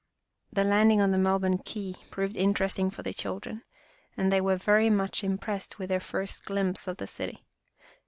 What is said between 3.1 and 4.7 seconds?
children, and they were